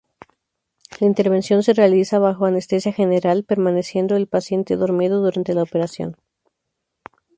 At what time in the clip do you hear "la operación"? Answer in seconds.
5.53-6.17